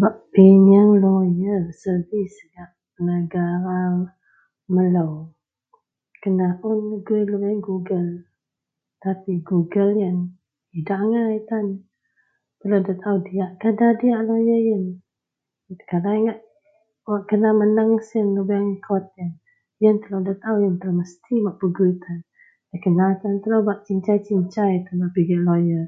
[0.00, 2.70] bak piyieang lawyer servis gak
[3.08, 3.82] negara
[4.74, 5.14] melou,
[6.22, 8.04] kena un gui lubeang geogle,
[9.02, 10.16] tapi geogle ien
[10.72, 11.66] diak agai tan,
[12.58, 14.84] telou da taau diakkah da diak lawyer ien,
[15.90, 16.40] kalai ngak
[17.10, 19.32] wak kena menang sin lubeang kot ien,
[19.82, 22.18] yen telou da taau ien telou mesti bak pegui tan
[22.68, 25.84] da kena tan telou bak cincai-cincai bak pigek lawyer